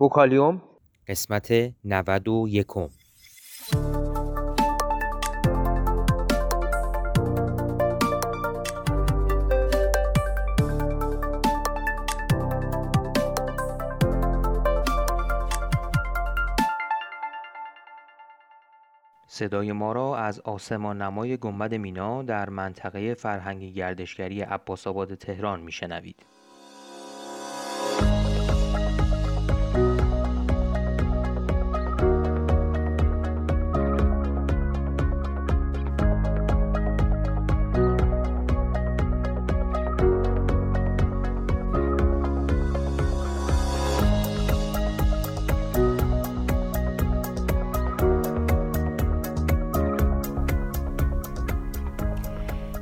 بوکالیوم 0.00 0.62
قسمت 1.08 1.52
91 1.84 2.66
صدای 19.26 19.72
ما 19.72 19.92
را 19.92 20.16
از 20.16 20.40
آسمان 20.40 21.02
نمای 21.02 21.36
گنبد 21.36 21.74
مینا 21.74 22.22
در 22.22 22.48
منطقه 22.48 23.14
فرهنگی 23.14 23.72
گردشگری 23.72 24.40
عباسآباد 24.40 25.14
تهران 25.14 25.60
میشنوید. 25.60 26.16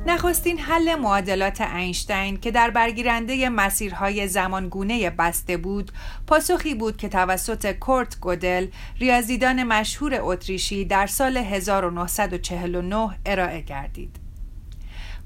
نخستین 0.09 0.59
حل 0.59 0.95
معادلات 0.95 1.61
اینشتین 1.61 2.37
که 2.37 2.51
در 2.51 2.69
برگیرنده 2.69 3.49
مسیرهای 3.49 4.27
زمانگونه 4.27 5.09
بسته 5.09 5.57
بود 5.57 5.91
پاسخی 6.27 6.75
بود 6.75 6.97
که 6.97 7.09
توسط 7.09 7.71
کورت 7.71 8.19
گودل 8.19 8.67
ریاضیدان 8.99 9.63
مشهور 9.63 10.19
اتریشی 10.21 10.85
در 10.85 11.07
سال 11.07 11.37
1949 11.37 13.09
ارائه 13.25 13.61
گردید 13.61 14.15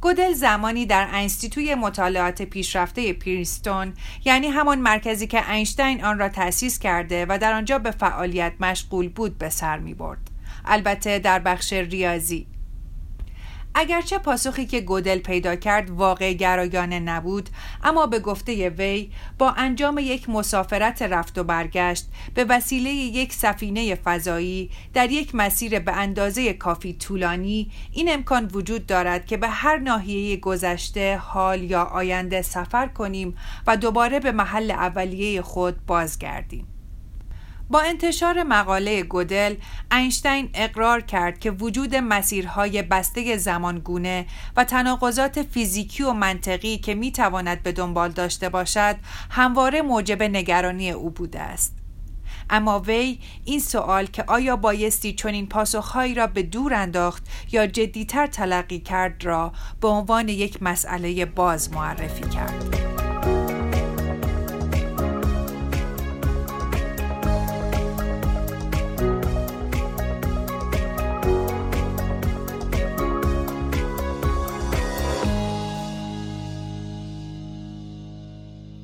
گودل 0.01 0.33
زمانی 0.33 0.85
در 0.85 1.07
انستیتوی 1.11 1.75
مطالعات 1.75 2.41
پیشرفته 2.41 3.13
پرینستون 3.13 3.93
یعنی 4.25 4.47
همان 4.47 4.79
مرکزی 4.79 5.27
که 5.27 5.51
اینشتین 5.51 6.03
آن 6.03 6.19
را 6.19 6.29
تأسیس 6.29 6.79
کرده 6.79 7.25
و 7.29 7.37
در 7.41 7.53
آنجا 7.53 7.79
به 7.79 7.91
فعالیت 7.91 8.53
مشغول 8.59 9.09
بود 9.09 9.37
به 9.37 9.49
سر 9.49 9.79
می 9.79 9.93
برد. 9.93 10.31
البته 10.65 11.19
در 11.19 11.39
بخش 11.39 11.73
ریاضی 11.73 12.47
اگرچه 13.75 14.17
پاسخی 14.17 14.65
که 14.65 14.81
گودل 14.81 15.19
پیدا 15.19 15.55
کرد 15.55 15.89
واقع 15.89 16.33
گرایانه 16.33 16.99
نبود 16.99 17.49
اما 17.83 18.07
به 18.07 18.19
گفته 18.19 18.69
وی 18.69 19.11
با 19.37 19.51
انجام 19.51 19.97
یک 19.97 20.29
مسافرت 20.29 21.01
رفت 21.01 21.37
و 21.37 21.43
برگشت 21.43 22.07
به 22.33 22.45
وسیله 22.45 22.89
یک 22.89 23.33
سفینه 23.33 23.95
فضایی 23.95 24.69
در 24.93 25.11
یک 25.11 25.35
مسیر 25.35 25.79
به 25.79 25.91
اندازه 25.91 26.53
کافی 26.53 26.93
طولانی 26.93 27.71
این 27.91 28.13
امکان 28.13 28.45
وجود 28.53 28.85
دارد 28.85 29.25
که 29.25 29.37
به 29.37 29.47
هر 29.47 29.77
ناحیه 29.77 30.37
گذشته 30.37 31.17
حال 31.17 31.63
یا 31.63 31.83
آینده 31.83 32.41
سفر 32.41 32.87
کنیم 32.87 33.37
و 33.67 33.77
دوباره 33.77 34.19
به 34.19 34.31
محل 34.31 34.71
اولیه 34.71 35.41
خود 35.41 35.85
بازگردیم. 35.85 36.82
با 37.73 37.81
انتشار 37.81 38.43
مقاله 38.43 39.03
گودل 39.03 39.55
اینشتین 39.91 40.49
اقرار 40.53 41.01
کرد 41.01 41.39
که 41.39 41.51
وجود 41.51 41.95
مسیرهای 41.95 42.81
بسته 42.81 43.37
زمانگونه 43.37 44.25
و 44.55 44.63
تناقضات 44.63 45.41
فیزیکی 45.41 46.03
و 46.03 46.13
منطقی 46.13 46.77
که 46.77 46.95
می 46.95 47.11
تواند 47.11 47.63
به 47.63 47.71
دنبال 47.71 48.11
داشته 48.11 48.49
باشد 48.49 48.95
همواره 49.29 49.81
موجب 49.81 50.23
نگرانی 50.23 50.91
او 50.91 51.09
بوده 51.09 51.39
است. 51.39 51.75
اما 52.49 52.79
وی 52.79 53.19
این 53.45 53.59
سوال 53.59 54.05
که 54.05 54.23
آیا 54.27 54.55
بایستی 54.55 55.13
چنین 55.13 55.47
پاسخهایی 55.47 56.13
را 56.13 56.27
به 56.27 56.43
دور 56.43 56.73
انداخت 56.73 57.23
یا 57.51 57.67
جدیتر 57.67 58.27
تلقی 58.27 58.79
کرد 58.79 59.25
را 59.25 59.53
به 59.81 59.87
عنوان 59.87 60.29
یک 60.29 60.63
مسئله 60.63 61.25
باز 61.25 61.71
معرفی 61.71 62.29
کرد. 62.29 62.92